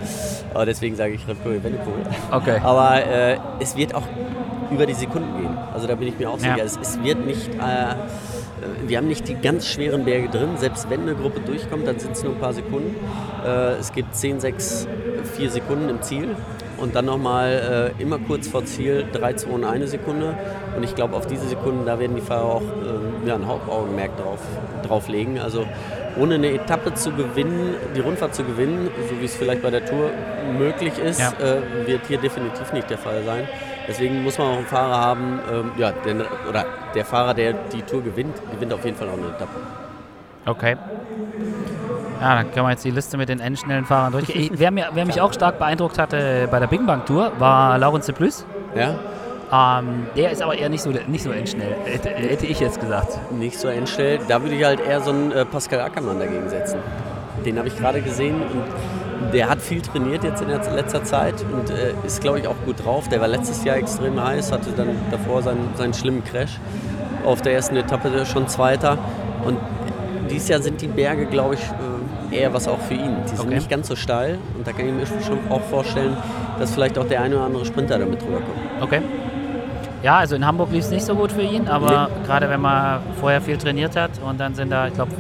Aber 0.54 0.66
deswegen 0.66 0.96
sage 0.96 1.14
ich 1.14 1.28
Remco 1.28 1.50
Evenepoel. 1.50 2.04
Okay. 2.32 2.60
Aber 2.64 3.06
äh, 3.06 3.38
es 3.60 3.76
wird 3.76 3.94
auch 3.94 4.08
über 4.72 4.86
die 4.86 4.94
Sekunden 4.94 5.42
gehen. 5.42 5.58
Also 5.74 5.88
da 5.88 5.96
bin 5.96 6.08
ich 6.08 6.18
mir 6.18 6.30
auch 6.30 6.40
sicher. 6.40 6.58
Ja. 6.58 6.64
Es, 6.64 6.78
es, 6.82 7.02
wird 7.04 7.26
nicht... 7.26 7.50
Äh, 7.56 7.96
wir 8.88 8.98
haben 8.98 9.08
nicht 9.08 9.28
die 9.28 9.36
ganz 9.36 9.68
schweren 9.68 10.06
Berge 10.06 10.30
drin. 10.30 10.50
Selbst 10.58 10.90
wenn 10.90 11.02
eine 11.02 11.14
Gruppe 11.14 11.40
durchkommt, 11.42 11.86
dann 11.88 12.00
sind 12.00 12.14
es 12.14 12.24
nur 12.24 12.34
ein 12.34 12.40
paar 12.40 12.54
Sekunden. 12.54 12.96
Äh, 13.46 13.74
es 13.74 13.92
gibt 13.92 14.16
10, 14.16 14.40
6, 14.40 14.88
4 15.38 15.52
Sekunden 15.52 15.90
im 15.90 16.02
Ziel 16.02 16.36
und 16.78 16.96
dann 16.96 17.06
nochmal 17.06 17.94
äh, 17.98 18.02
immer 18.02 18.18
kurz 18.20 18.48
vor 18.48 18.66
Ziel 18.66 19.06
3, 19.12 19.34
2 19.34 19.50
und 19.50 19.64
1 19.64 19.92
Sekunde. 19.92 20.36
Und 20.76 20.84
ich 20.84 20.96
glaube, 20.96 21.16
auf 21.16 21.28
diese 21.28 21.48
Sekunden, 21.48 21.86
da 21.86 22.00
werden 22.00 22.16
die 22.16 22.22
Fahrer 22.22 22.46
auch 22.46 22.62
äh, 22.62 23.28
ja, 23.28 23.36
ein 23.36 23.48
Hauptaugenmerk 23.48 24.18
drauf, 24.18 24.40
drauf 24.86 25.08
legen. 25.08 25.40
Also 25.40 25.66
ohne 26.18 26.36
eine 26.36 26.52
Etappe 26.52 26.94
zu 26.94 27.12
gewinnen, 27.12 27.76
die 27.96 28.00
Rundfahrt 28.00 28.36
zu 28.36 28.44
gewinnen, 28.44 28.90
so 29.10 29.20
wie 29.20 29.26
es 29.26 29.36
vielleicht 29.36 29.62
bei 29.62 29.70
der 29.70 29.86
Tour 29.86 30.12
möglich 30.58 30.98
ist, 31.00 31.20
ja. 31.20 31.32
äh, 31.40 31.88
wird 31.88 32.08
hier 32.08 32.18
definitiv 32.18 32.72
nicht 32.74 32.90
der 32.90 32.98
Fall 32.98 33.24
sein. 33.24 33.48
Deswegen 33.88 34.24
muss 34.24 34.38
man 34.38 34.48
auch 34.48 34.58
einen 34.58 34.66
Fahrer 34.66 35.00
haben, 35.00 35.40
ähm, 35.52 35.72
ja, 35.78 35.92
den, 35.92 36.22
oder 36.50 36.66
der 36.94 37.06
Fahrer, 37.06 37.34
der 37.34 37.54
die 37.54 37.82
Tour 37.82 38.02
gewinnt, 38.02 38.36
gewinnt 38.52 38.74
auf 38.74 38.84
jeden 38.84 38.98
Fall 38.98 39.10
auch 39.10 39.14
eine 39.14 39.28
Etappe. 39.28 39.60
Okay. 40.46 40.78
Ja, 42.22 42.36
dann 42.36 42.52
können 42.52 42.66
wir 42.66 42.72
jetzt 42.72 42.86
die 42.86 42.92
Liste 42.92 43.18
mit 43.18 43.30
den 43.30 43.40
endschnellen 43.40 43.86
Fahrern 43.86 44.12
durchgehen. 44.12 44.52
wer, 44.54 44.72
mir, 44.72 44.90
wer 44.94 45.06
mich 45.06 45.22
auch 45.22 45.34
stark 45.34 45.60
beeindruckt 45.60 45.98
hatte 45.98 46.48
bei 46.50 46.60
der 46.60 46.68
Bing 46.68 46.86
Bang 46.86 47.06
Tour, 47.06 47.32
war 47.40 47.78
Laurens 47.78 48.06
de 48.06 48.16
Plus. 48.16 48.46
Ja. 48.76 48.96
Ähm, 49.52 50.08
der 50.16 50.32
ist 50.32 50.42
aber 50.42 50.58
eher 50.58 50.70
nicht 50.70 50.82
so, 50.82 50.90
nicht 50.90 51.24
so 51.24 51.32
endschnell, 51.32 51.76
hätte, 51.86 52.10
hätte, 52.10 52.46
ich 52.46 52.60
jetzt 52.60 52.80
gesagt. 52.80 53.20
Nicht 53.32 53.60
so 53.60 53.68
endschnell. 53.68 54.20
Da 54.28 54.42
würde 54.42 54.56
ich 54.56 54.66
halt 54.66 54.80
eher 54.80 55.02
so 55.02 55.12
einen 55.12 55.32
äh, 55.32 55.46
Pascal 55.46 55.82
Ackermann 55.82 56.20
dagegen 56.20 56.50
setzen. 56.50 56.80
Den 57.46 57.58
habe 57.58 57.68
ich 57.68 57.78
gerade 57.78 58.02
gesehen 58.02 58.42
und 58.42 59.34
der 59.34 59.50
hat 59.50 59.62
viel 59.62 59.82
trainiert 59.82 60.24
jetzt 60.24 60.42
in 60.42 60.50
letzter 60.50 61.04
Zeit 61.04 61.36
und 61.52 61.70
äh, 61.70 61.94
ist, 62.06 62.22
glaube 62.22 62.40
ich, 62.40 62.48
auch 62.48 62.56
gut 62.66 62.84
drauf. 62.84 63.08
Der 63.08 63.22
war 63.22 63.28
letztes 63.28 63.64
Jahr 63.64 63.78
extrem 63.78 64.22
heiß, 64.22 64.52
hatte 64.52 64.72
dann 64.72 64.90
davor 65.12 65.44
seinen, 65.44 65.70
seinen 65.76 65.94
schlimmen 65.94 66.24
Crash. 66.24 66.60
Auf 67.24 67.42
der 67.42 67.54
ersten 67.54 67.76
Etappe 67.76 68.26
schon 68.26 68.48
Zweiter. 68.48 68.98
Und 69.46 69.58
dieses 70.30 70.48
Jahr 70.48 70.62
sind 70.62 70.82
die 70.82 70.88
Berge, 70.88 71.26
glaube 71.26 71.56
ich, 71.56 71.62
äh, 71.62 71.95
eher 72.32 72.54
was 72.54 72.68
auch 72.68 72.80
für 72.80 72.94
ihn. 72.94 73.16
Die 73.26 73.36
sind 73.36 73.48
okay. 73.48 73.56
nicht 73.56 73.70
ganz 73.70 73.88
so 73.88 73.96
steil 73.96 74.38
und 74.58 74.66
da 74.66 74.72
kann 74.72 74.88
ich 74.88 74.94
mir 74.94 75.06
schon 75.06 75.40
auch 75.50 75.62
vorstellen, 75.62 76.16
dass 76.60 76.74
vielleicht 76.74 76.98
auch 76.98 77.08
der 77.08 77.22
eine 77.22 77.36
oder 77.36 77.46
andere 77.46 77.66
Sprinter 77.66 77.98
damit 77.98 78.22
rüberkommt. 78.22 78.60
Okay. 78.82 79.02
Ja, 80.04 80.18
also 80.18 80.36
in 80.36 80.46
Hamburg 80.46 80.72
lief 80.72 80.84
es 80.84 80.92
nicht 80.92 81.06
so 81.06 81.16
gut 81.16 81.32
für 81.32 81.42
ihn, 81.42 81.68
aber 81.68 82.10
nee. 82.10 82.28
gerade 82.28 82.50
wenn 82.50 82.62
man 82.62 83.00
vorher 83.20 83.42
viel 83.42 83.58
trainiert 83.58 83.96
hat 83.96 84.12
und 84.24 84.40
dann 84.40 84.54
sind 84.54 84.70
da, 84.72 84.88
ich 84.88 84.94
glaube, 84.94 85.12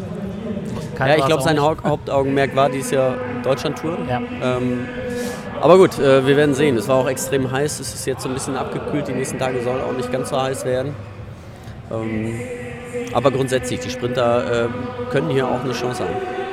Ja, 0.99 1.15
ich 1.15 1.25
glaube, 1.25 1.41
sein 1.41 1.59
Hauptaugenmerk 1.59 2.55
war 2.55 2.69
dieses 2.69 2.91
Jahr 2.91 3.15
Deutschland-Tour. 3.43 3.97
Ja. 4.07 4.21
Ähm, 4.41 4.87
aber 5.61 5.77
gut, 5.77 5.97
äh, 5.97 6.25
wir 6.27 6.37
werden 6.37 6.53
sehen. 6.53 6.77
Es 6.77 6.87
war 6.87 6.97
auch 6.97 7.07
extrem 7.07 7.51
heiß. 7.51 7.79
Es 7.79 7.93
ist 7.93 8.05
jetzt 8.05 8.21
so 8.21 8.29
ein 8.29 8.35
bisschen 8.35 8.55
abgekühlt. 8.55 9.07
Die 9.07 9.13
nächsten 9.13 9.39
Tage 9.39 9.61
soll 9.61 9.81
auch 9.81 9.93
nicht 9.93 10.11
ganz 10.11 10.29
so 10.29 10.39
heiß 10.39 10.65
werden. 10.65 10.93
Ähm, 11.91 12.39
aber 13.13 13.31
grundsätzlich, 13.31 13.79
die 13.79 13.89
Sprinter 13.89 14.65
äh, 14.65 14.67
können 15.09 15.29
hier 15.29 15.47
auch 15.47 15.63
eine 15.63 15.73
Chance 15.73 16.03
haben. 16.03 16.44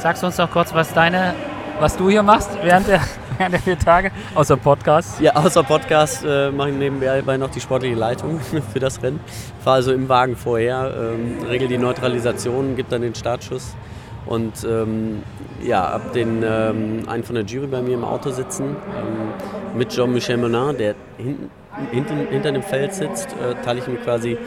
Sagst 0.00 0.22
du 0.22 0.28
uns 0.28 0.36
doch 0.36 0.50
kurz, 0.50 0.72
was 0.72 0.94
deine, 0.94 1.34
was 1.78 1.94
du 1.94 2.08
hier 2.08 2.22
machst 2.22 2.48
während 2.62 2.88
der, 2.88 3.02
während 3.36 3.52
der 3.52 3.60
vier 3.60 3.78
Tage, 3.78 4.10
außer 4.34 4.56
Podcast? 4.56 5.20
Ja, 5.20 5.36
außer 5.36 5.62
Podcast 5.62 6.24
äh, 6.24 6.50
mache 6.50 6.70
ich 6.70 6.76
nebenbei 6.76 7.36
noch 7.36 7.50
die 7.50 7.60
sportliche 7.60 7.96
Leitung 7.96 8.40
für 8.72 8.78
das 8.78 9.02
Rennen. 9.02 9.20
Fahre 9.62 9.76
also 9.76 9.92
im 9.92 10.08
Wagen 10.08 10.36
vorher, 10.36 10.94
ähm, 10.98 11.46
regel 11.46 11.68
die 11.68 11.76
Neutralisation, 11.76 12.76
gebe 12.76 12.88
dann 12.88 13.02
den 13.02 13.14
Startschuss 13.14 13.76
und 14.24 14.64
ähm, 14.64 15.22
ja, 15.62 15.84
ab 15.84 16.14
den 16.14 16.42
ähm, 16.42 17.02
einen 17.06 17.22
von 17.22 17.34
der 17.34 17.44
Jury 17.44 17.66
bei 17.66 17.82
mir 17.82 17.92
im 17.92 18.04
Auto 18.04 18.30
sitzen 18.30 18.76
ähm, 18.96 19.76
mit 19.76 19.90
Jean-Michel 19.90 20.38
Monin, 20.38 20.78
der 20.78 20.94
hinten, 21.18 21.50
hinten, 21.90 22.26
hinter 22.30 22.52
dem 22.52 22.62
Feld 22.62 22.94
sitzt, 22.94 23.28
äh, 23.34 23.54
teile 23.62 23.80
ich 23.80 23.86
mir 23.86 23.98
quasi 23.98 24.38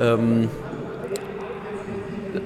ähm, 0.00 0.48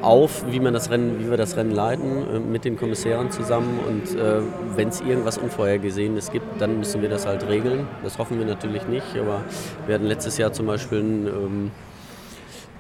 auf, 0.03 0.45
wie, 0.51 0.61
man 0.61 0.75
das 0.75 0.91
Rennen, 0.91 1.19
wie 1.21 1.31
wir 1.31 1.37
das 1.37 1.57
Rennen 1.57 1.73
leiten, 1.73 2.23
äh, 2.35 2.39
mit 2.39 2.65
den 2.65 2.77
Kommissären 2.77 3.31
zusammen. 3.31 3.79
Und 3.87 4.19
äh, 4.19 4.41
wenn 4.77 4.89
es 4.89 5.01
irgendwas 5.01 5.39
Unvorhergesehenes 5.39 6.31
gibt, 6.31 6.61
dann 6.61 6.79
müssen 6.79 7.03
wir 7.03 7.09
das 7.09 7.27
halt 7.27 7.49
regeln. 7.49 7.87
Das 8.03 8.19
hoffen 8.19 8.39
wir 8.39 8.47
natürlich 8.47 8.87
nicht, 8.87 9.17
aber 9.19 9.43
wir 9.87 9.95
hatten 9.95 10.07
letztes 10.07 10.39
Jahr 10.39 10.53
zum 10.53 10.67
Beispiel 10.67 11.01
ein 11.01 11.27
ähm, 11.27 11.71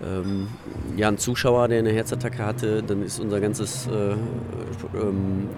ähm, 0.02 0.48
ja, 0.96 1.08
ein 1.08 1.18
Zuschauer, 1.18 1.68
der 1.68 1.80
eine 1.80 1.90
Herzattacke 1.90 2.44
hatte, 2.44 2.82
dann 2.82 3.02
ist 3.02 3.20
unser 3.20 3.40
ganzes, 3.40 3.86
äh, 3.86 4.12
ähm, 4.98 5.48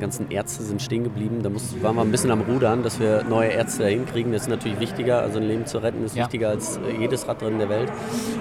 ganzen 0.00 0.30
Ärzte 0.30 0.64
sind 0.64 0.82
stehen 0.82 1.04
geblieben. 1.04 1.42
Da 1.42 1.50
muss, 1.50 1.80
waren 1.80 1.94
wir 1.94 2.02
ein 2.02 2.10
bisschen 2.10 2.32
am 2.32 2.40
Rudern, 2.40 2.82
dass 2.82 2.98
wir 2.98 3.22
neue 3.28 3.50
Ärzte 3.50 3.84
da 3.84 3.88
hinkriegen. 3.88 4.32
Das 4.32 4.42
ist 4.42 4.48
natürlich 4.48 4.80
wichtiger, 4.80 5.20
also 5.20 5.38
ein 5.38 5.46
Leben 5.46 5.66
zu 5.66 5.78
retten 5.78 6.04
ist 6.04 6.16
ja. 6.16 6.24
wichtiger 6.24 6.48
als 6.48 6.78
äh, 6.78 7.00
jedes 7.00 7.28
Radrennen 7.28 7.58
der 7.60 7.68
Welt. 7.68 7.92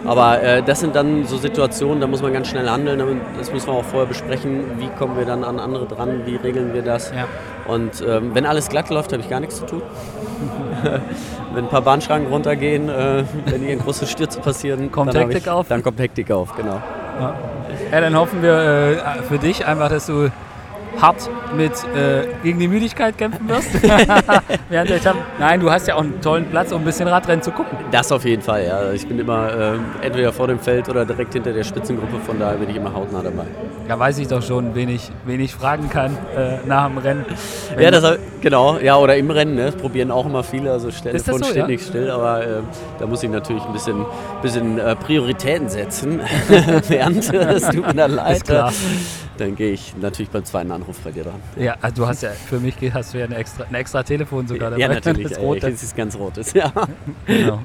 Aber 0.06 0.42
äh, 0.42 0.64
das 0.64 0.80
sind 0.80 0.96
dann 0.96 1.26
so 1.26 1.38
Situationen, 1.38 2.02
da 2.02 2.08
muss 2.08 2.22
man 2.24 2.34
ganz 2.34 2.48
schnell 2.48 2.68
handeln. 2.68 3.22
Das 3.38 3.54
müssen 3.54 3.68
wir 3.68 3.74
auch 3.74 3.86
vorher 3.86 4.08
besprechen. 4.08 4.80
Wie 4.80 4.90
kommen 4.98 5.18
wir 5.18 5.26
dann 5.26 5.44
an 5.44 5.60
andere 5.60 5.86
dran? 5.86 6.26
Wie 6.26 6.36
regeln 6.36 6.74
wir 6.74 6.82
das? 6.82 7.12
Ja. 7.12 7.28
Und 7.68 8.04
ähm, 8.08 8.34
wenn 8.34 8.46
alles 8.46 8.70
glatt 8.70 8.90
läuft, 8.90 9.14
habe 9.14 9.22
ich 9.22 9.30
gar 9.30 9.40
nichts 9.40 9.58
zu 9.58 9.66
tun. 9.66 9.82
wenn 11.54 11.66
ein 11.66 11.70
paar 11.70 11.82
Bahnschranken 11.82 12.32
runtergehen, 12.32 12.90
äh, 12.90 13.24
wenn 13.46 13.62
hier 13.62 13.76
große 13.78 14.08
Stürze 14.08 14.40
passieren, 14.40 14.92
kommt 14.92 15.14
dann 15.14 15.24
Hektik 15.24 15.44
ich, 15.44 15.50
auf. 15.50 15.68
Dann 15.68 15.84
kommt 15.84 16.00
Hektik 16.00 16.32
auf, 16.32 16.56
genau. 16.56 16.82
Ja. 17.20 17.36
ja 17.92 18.02
dann 18.02 18.16
hoffen 18.16 18.42
wir 18.42 18.54
äh, 18.54 19.24
für 19.24 19.40
dich 19.40 19.66
einfach, 19.66 19.90
dass 19.90 20.08
du 20.08 20.30
hart 21.02 21.30
mit 21.56 21.72
äh, 21.96 22.28
gegen 22.44 22.60
die 22.60 22.68
Müdigkeit 22.68 23.18
kämpfen 23.18 23.48
wirst. 23.48 23.70
Während 24.70 24.90
der 24.90 24.98
Etappe. 24.98 25.20
Nein, 25.40 25.60
du 25.60 25.72
hast 25.72 25.88
ja 25.88 25.96
auch 25.96 26.02
einen 26.02 26.22
tollen 26.22 26.46
Platz, 26.46 26.72
um 26.72 26.82
ein 26.82 26.86
bisschen 26.86 27.08
Radrennen 27.08 27.42
zu 27.42 27.52
gucken. 27.52 27.78
Das 27.92 28.12
auf 28.12 28.26
jeden 28.26 28.42
Fall, 28.42 28.66
ja. 28.66 28.92
Ich 28.92 29.08
bin 29.08 29.20
immer 29.20 29.76
äh, 30.02 30.06
entweder 30.06 30.34
vor 30.34 30.48
dem 30.48 30.60
Feld 30.60 30.90
oder 30.90 31.06
direkt 31.06 31.34
hinter 31.34 31.54
der 31.54 31.64
Spitzengruppe, 31.64 32.20
von 32.26 32.40
daher 32.40 32.58
bin 32.58 32.70
ich 32.70 32.76
immer 32.76 32.94
hautnah 32.94 33.22
dabei. 33.22 33.46
Da 33.88 33.98
weiß 33.98 34.18
ich 34.20 34.28
doch 34.28 34.42
schon, 34.42 34.76
wen 34.76 34.90
ich, 34.90 35.10
wen 35.26 35.40
ich 35.40 35.54
fragen 35.54 35.90
kann 35.90 36.18
äh, 36.36 36.58
nach 36.68 36.88
dem 36.88 36.98
Rennen. 36.98 37.26
Ja, 37.80 37.92
das, 37.92 38.18
genau, 38.42 38.78
ja, 38.80 38.98
oder 38.98 39.16
im 39.16 39.30
Rennen, 39.30 39.56
ne? 39.56 39.66
das 39.66 39.76
probieren 39.76 40.12
auch 40.12 40.26
immer 40.26 40.44
viele, 40.44 40.72
also 40.72 40.90
Telefon 40.90 41.40
so, 41.40 41.46
steht 41.46 41.56
ja? 41.58 41.68
nicht 41.68 41.86
still, 41.86 42.10
aber 42.10 42.42
äh, 42.42 42.48
da 43.00 43.08
muss 43.08 43.24
ich 43.24 43.30
natürlich 43.30 43.64
ein 43.64 43.74
bisschen, 43.74 44.06
bisschen 44.42 44.80
äh, 44.80 44.96
Prioritäten 44.96 45.70
setzen, 45.70 46.22
während 46.88 47.18
es 47.34 47.70
tut 47.70 47.94
mir 47.94 48.08
leid. 48.08 48.44
Dann 49.38 49.56
gehe 49.56 49.72
ich 49.72 49.96
natürlich 50.00 50.30
beim 50.30 50.46
zweiten 50.46 50.72
Anruf 50.72 51.00
bei 51.00 51.12
dir 51.12 51.24
dran. 51.24 51.42
Ja, 51.58 51.76
also 51.82 52.04
du 52.04 52.08
hast 52.08 52.24
ja, 52.24 52.32
für 52.32 52.60
mich 52.60 52.76
hast 52.94 53.14
du 53.14 53.20
ja 53.20 53.26
ein 53.26 53.32
extra, 53.32 53.66
ein 53.66 53.76
extra 53.76 54.04
Telefon 54.04 54.48
sogar 54.48 54.72
dabei. 54.72 54.82
Ja, 54.82 54.88
natürlich, 54.88 55.30
das, 55.30 55.40
rot, 55.40 55.62
das 55.62 55.84
ist 55.84 55.96
ganz 55.96 56.18
rotes, 56.18 56.54
ja. 56.54 56.72
Genau. 57.26 57.60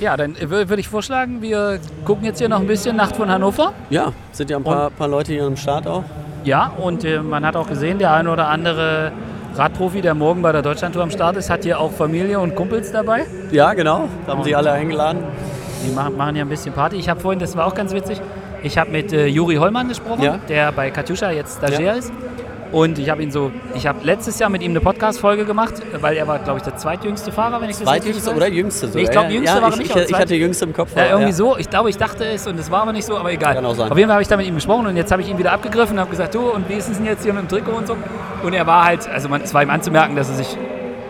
Ja, 0.00 0.16
dann 0.16 0.36
würde 0.40 0.80
ich 0.80 0.88
vorschlagen, 0.88 1.42
wir 1.42 1.80
gucken 2.04 2.24
jetzt 2.24 2.38
hier 2.38 2.48
noch 2.48 2.60
ein 2.60 2.68
bisschen 2.68 2.94
Nacht 2.94 3.16
von 3.16 3.28
Hannover. 3.28 3.72
Ja, 3.90 4.12
sind 4.30 4.48
ja 4.48 4.56
ein 4.56 4.64
paar, 4.64 4.90
paar 4.90 5.08
Leute 5.08 5.32
hier 5.32 5.44
am 5.44 5.56
Start 5.56 5.88
auch. 5.88 6.04
Ja, 6.44 6.68
und 6.68 7.04
äh, 7.04 7.20
man 7.20 7.44
hat 7.44 7.56
auch 7.56 7.68
gesehen, 7.68 7.98
der 7.98 8.12
eine 8.12 8.30
oder 8.30 8.46
andere 8.48 9.10
Radprofi, 9.56 10.00
der 10.00 10.14
morgen 10.14 10.40
bei 10.40 10.52
der 10.52 10.62
Deutschlandtour 10.62 11.02
am 11.02 11.10
Start 11.10 11.36
ist, 11.36 11.50
hat 11.50 11.64
hier 11.64 11.80
auch 11.80 11.90
Familie 11.90 12.38
und 12.38 12.54
Kumpels 12.54 12.92
dabei. 12.92 13.26
Ja, 13.50 13.74
genau. 13.74 14.08
Da 14.24 14.34
haben 14.34 14.44
sie 14.44 14.54
alle 14.54 14.70
eingeladen. 14.70 15.24
Die 15.84 15.90
machen, 15.90 16.16
machen 16.16 16.36
hier 16.36 16.44
ein 16.44 16.48
bisschen 16.48 16.72
Party. 16.72 16.96
Ich 16.96 17.08
habe 17.08 17.18
vorhin, 17.18 17.40
das 17.40 17.56
war 17.56 17.66
auch 17.66 17.74
ganz 17.74 17.92
witzig, 17.92 18.20
ich 18.62 18.78
habe 18.78 18.90
mit 18.90 19.12
äh, 19.12 19.26
Juri 19.26 19.56
Hollmann 19.56 19.88
gesprochen, 19.88 20.22
ja. 20.22 20.38
der 20.48 20.72
bei 20.72 20.90
Katjuscha 20.90 21.30
jetzt 21.30 21.58
Stagiaire 21.58 21.82
ja. 21.84 21.94
ist. 21.94 22.12
Und 22.70 22.98
ich 22.98 23.08
habe 23.08 23.22
ihn 23.22 23.30
so, 23.30 23.50
ich 23.74 23.86
habe 23.86 24.00
letztes 24.04 24.38
Jahr 24.38 24.50
mit 24.50 24.62
ihm 24.62 24.72
eine 24.72 24.80
Podcast-Folge 24.80 25.46
gemacht, 25.46 25.74
weil 26.00 26.16
er 26.18 26.26
war, 26.26 26.38
glaube 26.38 26.58
ich, 26.58 26.64
der 26.64 26.76
zweitjüngste 26.76 27.32
Fahrer, 27.32 27.62
wenn 27.62 27.70
ich 27.70 27.78
das 27.78 27.90
richtig 27.90 28.16
weiß. 28.16 28.28
oder 28.28 28.48
jüngste 28.48 28.88
so. 28.88 28.98
Nee, 28.98 29.04
ich 29.04 29.10
glaube, 29.10 29.32
jüngste 29.32 29.56
ja, 29.56 29.62
war 29.62 29.70
ich, 29.70 29.78
nicht. 29.78 29.96
Ich, 29.96 30.10
ich 30.10 30.14
hatte 30.14 30.34
jüngste 30.34 30.66
im 30.66 30.74
Kopf. 30.74 30.94
Ja, 30.94 31.06
irgendwie 31.06 31.30
ja. 31.30 31.32
so. 31.32 31.56
Ich 31.56 31.70
glaube, 31.70 31.88
ich 31.88 31.96
dachte 31.96 32.24
es 32.26 32.46
und 32.46 32.58
es 32.58 32.70
war 32.70 32.82
aber 32.82 32.92
nicht 32.92 33.06
so, 33.06 33.16
aber 33.16 33.32
egal. 33.32 33.54
Kann 33.54 33.64
auch 33.64 33.74
sein. 33.74 33.90
Auf 33.90 33.96
jeden 33.96 34.08
Fall 34.08 34.16
habe 34.16 34.22
ich 34.22 34.28
da 34.28 34.36
mit 34.36 34.46
ihm 34.46 34.54
gesprochen 34.54 34.86
und 34.86 34.96
jetzt 34.96 35.10
habe 35.10 35.22
ich 35.22 35.30
ihn 35.30 35.38
wieder 35.38 35.52
abgegriffen 35.52 35.94
und 35.94 36.00
habe 36.00 36.10
gesagt, 36.10 36.34
du, 36.34 36.40
und 36.50 36.68
wie 36.68 36.74
ist 36.74 36.90
es 36.90 36.98
denn 36.98 37.06
jetzt 37.06 37.24
hier 37.24 37.32
mit 37.32 37.42
dem 37.42 37.48
Trikot 37.48 37.72
und 37.72 37.86
so? 37.86 37.96
Und 38.42 38.52
er 38.52 38.66
war 38.66 38.84
halt, 38.84 39.08
also 39.08 39.30
man, 39.30 39.40
es 39.40 39.54
war 39.54 39.62
ihm 39.62 39.70
anzumerken, 39.70 40.14
dass 40.14 40.28
er 40.28 40.34
sich, 40.34 40.58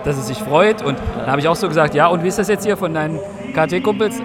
dass 0.08 0.16
er 0.16 0.22
sich 0.22 0.38
freut. 0.38 0.82
Und 0.82 0.98
dann 1.16 1.26
habe 1.26 1.40
ich 1.40 1.48
auch 1.48 1.56
so 1.56 1.68
gesagt, 1.68 1.94
ja, 1.94 2.08
und 2.08 2.24
wie 2.24 2.28
ist 2.28 2.38
das 2.38 2.48
jetzt 2.48 2.64
hier 2.64 2.76
von 2.76 2.94
deinen 2.94 3.20
KT-Kumpels, 3.54 4.20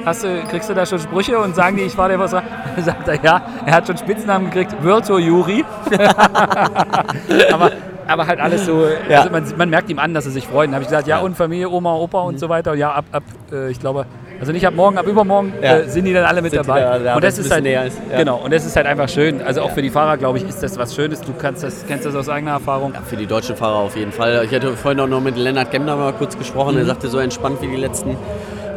kriegst 0.49 0.69
du 0.69 0.73
da 0.73 0.85
schon 0.85 0.99
Sprüche 0.99 1.37
und 1.37 1.55
sagen 1.55 1.77
die, 1.77 1.83
ich 1.83 1.97
war 1.97 2.07
der 2.07 2.19
was? 2.19 2.31
sagt 2.31 2.43
er, 3.07 3.23
ja, 3.23 3.41
er 3.65 3.73
hat 3.73 3.87
schon 3.87 3.97
Spitznamen 3.97 4.49
gekriegt, 4.49 4.75
Virtual 4.81 5.19
Juri. 5.19 5.65
aber, 7.51 7.71
aber 8.07 8.27
halt 8.27 8.39
alles 8.39 8.65
so, 8.65 8.85
ja. 9.09 9.19
also 9.19 9.29
man, 9.29 9.43
man, 9.57 9.69
merkt 9.69 9.89
ihm 9.89 9.99
an, 9.99 10.13
dass 10.13 10.25
er 10.25 10.31
sich 10.31 10.47
freut. 10.47 10.67
Dann 10.67 10.75
habe 10.75 10.83
ich 10.83 10.89
gesagt, 10.89 11.07
ja, 11.07 11.19
und 11.19 11.35
Familie, 11.35 11.69
Oma, 11.69 11.93
Opa 11.95 12.21
und 12.21 12.35
mhm. 12.35 12.39
so 12.39 12.49
weiter. 12.49 12.73
Ja, 12.73 12.93
ab, 12.93 13.05
ab 13.11 13.23
äh, 13.51 13.69
ich 13.69 13.79
glaube, 13.79 14.05
also 14.39 14.51
nicht 14.51 14.65
ab 14.65 14.73
morgen, 14.75 14.97
ab 14.97 15.07
übermorgen 15.07 15.53
ja. 15.61 15.79
äh, 15.79 15.87
sind 15.87 16.05
die 16.05 16.13
dann 16.13 16.25
alle 16.25 16.41
mit 16.41 16.51
sind 16.51 16.67
dabei. 16.67 16.81
Da, 16.81 16.99
da 16.99 17.15
und 17.15 17.23
das 17.23 17.37
ist 17.37 17.51
halt, 17.51 17.65
ist, 17.65 18.01
ja. 18.11 18.17
genau, 18.17 18.37
und 18.37 18.53
das 18.53 18.65
ist 18.65 18.75
halt 18.75 18.85
einfach 18.85 19.07
schön. 19.07 19.41
Also 19.41 19.61
auch 19.61 19.71
für 19.71 19.81
die 19.81 19.89
Fahrer, 19.89 20.17
glaube 20.17 20.37
ich, 20.37 20.47
ist 20.47 20.61
das 20.61 20.77
was 20.77 20.95
Schönes. 20.95 21.21
Du 21.21 21.33
kannst 21.33 21.63
das, 21.63 21.85
kennst 21.87 22.05
das 22.05 22.15
aus 22.15 22.29
eigener 22.29 22.51
Erfahrung. 22.51 22.93
Ja, 22.93 23.01
für 23.01 23.15
die 23.15 23.27
deutschen 23.27 23.55
Fahrer 23.55 23.77
auf 23.77 23.95
jeden 23.95 24.11
Fall. 24.11 24.45
Ich 24.45 24.53
hatte 24.53 24.75
vorhin 24.75 24.99
auch 24.99 25.07
noch 25.07 25.21
mit 25.21 25.37
Lennart 25.37 25.71
Gemner 25.71 25.95
mal 25.95 26.13
kurz 26.13 26.37
gesprochen. 26.37 26.73
Mhm. 26.73 26.81
Er 26.81 26.85
sagte 26.85 27.07
so 27.07 27.19
entspannt 27.19 27.61
wie 27.61 27.67
die 27.67 27.77
letzten 27.77 28.17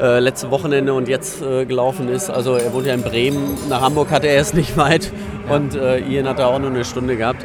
äh, 0.01 0.19
letzte 0.21 0.51
Wochenende 0.51 0.93
und 0.95 1.09
jetzt 1.09 1.43
äh, 1.43 1.65
gelaufen 1.65 2.09
ist. 2.09 2.31
Also 2.31 2.57
er 2.57 2.73
wohnt 2.73 2.87
ja 2.87 2.95
in 2.95 3.03
Bremen, 3.03 3.57
nach 3.69 3.81
Hamburg 3.81 4.11
hatte 4.11 4.27
er 4.27 4.41
es 4.41 4.53
nicht 4.55 4.77
weit 4.77 5.11
und 5.49 5.75
äh, 5.75 5.99
Ian 5.99 6.29
hat 6.29 6.39
er 6.39 6.49
auch 6.49 6.59
nur 6.59 6.71
eine 6.71 6.85
Stunde 6.85 7.17
gehabt. 7.17 7.45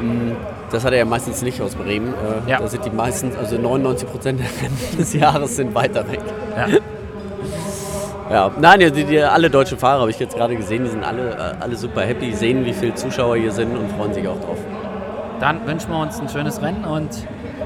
Ähm, 0.00 0.36
das 0.70 0.84
hat 0.84 0.92
er 0.92 0.98
ja 0.98 1.04
meistens 1.04 1.42
nicht 1.42 1.60
aus 1.60 1.74
Bremen. 1.74 2.08
Äh, 2.08 2.50
ja. 2.50 2.58
Da 2.58 2.66
sind 2.66 2.84
die 2.84 2.90
meisten, 2.90 3.32
also 3.36 3.56
99 3.56 4.08
Prozent 4.08 4.40
des 4.98 5.12
Jahres 5.12 5.56
sind 5.56 5.74
weiter 5.74 6.10
weg. 6.10 6.20
Ja. 6.56 6.78
Ja, 8.32 8.50
nein, 8.58 8.80
die, 8.80 9.04
die, 9.04 9.20
alle 9.20 9.50
deutschen 9.50 9.76
Fahrer 9.76 10.00
habe 10.00 10.10
ich 10.10 10.18
jetzt 10.18 10.34
gerade 10.34 10.56
gesehen, 10.56 10.84
die 10.84 10.90
sind 10.90 11.04
alle, 11.04 11.32
äh, 11.32 11.62
alle 11.62 11.76
super 11.76 12.00
happy, 12.00 12.32
sehen, 12.32 12.64
wie 12.64 12.72
viele 12.72 12.94
Zuschauer 12.94 13.36
hier 13.36 13.52
sind 13.52 13.76
und 13.76 13.92
freuen 13.92 14.14
sich 14.14 14.26
auch 14.26 14.40
drauf. 14.40 14.56
Dann 15.38 15.66
wünschen 15.66 15.90
wir 15.90 15.98
uns 16.00 16.18
ein 16.18 16.30
schönes 16.30 16.62
Rennen 16.62 16.84
und 16.86 17.10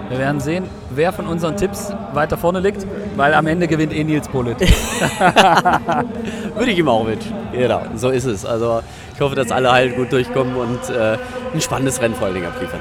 wir 0.09 0.19
werden 0.19 0.41
sehen, 0.41 0.65
wer 0.91 1.13
von 1.13 1.29
unseren 1.29 1.57
Tipps 1.57 1.93
weiter 2.15 2.37
vorne 2.37 2.59
liegt, 2.59 2.85
weil 3.15 3.35
am 3.35 3.47
Ende 3.47 3.69
gewinnt 3.69 3.95
eh 3.95 4.03
Nils 4.03 4.27
Polit. 4.27 4.57
Würde 6.55 6.71
ich 6.73 6.79
ihm 6.79 6.89
auch 6.89 7.07
wünschen. 7.07 7.33
Genau, 7.53 7.83
so 7.95 8.11
ist 8.11 8.25
es. 8.25 8.45
Also 8.45 8.83
ich 9.15 9.21
hoffe, 9.21 9.37
dass 9.37 9.53
alle 9.53 9.71
halt 9.71 9.95
gut 9.95 10.11
durchkommen 10.11 10.57
und 10.57 10.91
äh, 10.91 11.17
ein 11.55 11.61
spannendes 11.61 12.01
Rennen 12.01 12.17
vor 12.17 12.27
allen 12.27 12.35
Dingen 12.35 12.49
abliefern. 12.49 12.81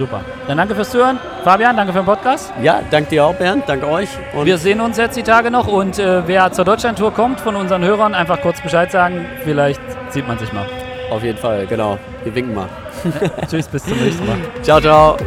Super. 0.00 0.22
Dann 0.48 0.56
danke 0.56 0.74
fürs 0.74 0.90
Zuhören. 0.90 1.18
Fabian, 1.44 1.76
danke 1.76 1.92
für 1.92 1.98
den 1.98 2.06
Podcast. 2.06 2.54
Ja, 2.62 2.80
danke 2.90 3.10
dir 3.10 3.26
auch, 3.26 3.34
Bernd. 3.34 3.64
Danke 3.66 3.86
euch. 3.86 4.08
Und 4.32 4.46
wir 4.46 4.56
sehen 4.56 4.80
uns 4.80 4.96
jetzt 4.96 5.14
die 5.14 5.22
Tage 5.22 5.50
noch 5.50 5.66
und 5.66 5.98
äh, 5.98 6.26
wer 6.26 6.50
zur 6.52 6.64
Deutschlandtour 6.64 7.12
kommt 7.12 7.38
von 7.38 7.54
unseren 7.54 7.84
Hörern, 7.84 8.14
einfach 8.14 8.40
kurz 8.40 8.62
Bescheid 8.62 8.90
sagen. 8.90 9.26
Vielleicht 9.44 9.82
sieht 10.08 10.26
man 10.26 10.38
sich 10.38 10.54
mal. 10.54 10.64
Auf 11.10 11.22
jeden 11.22 11.36
Fall, 11.36 11.66
genau. 11.66 11.98
Wir 12.24 12.34
winken 12.34 12.54
mal. 12.54 12.68
Tschüss, 13.50 13.68
bis 13.68 13.84
zum 13.84 13.98
nächsten 13.98 14.26
Mal. 14.26 14.38
Ciao, 14.62 14.80
ciao. 14.80 15.18